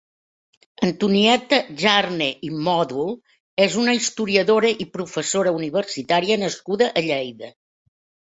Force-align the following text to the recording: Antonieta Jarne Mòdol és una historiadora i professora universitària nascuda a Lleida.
Antonieta 0.85 1.57
Jarne 1.81 2.29
Mòdol 2.69 3.11
és 3.67 3.77
una 3.83 3.95
historiadora 3.99 4.73
i 4.85 4.89
professora 4.97 5.55
universitària 5.61 6.39
nascuda 6.45 6.91
a 7.03 7.07
Lleida. 7.11 7.53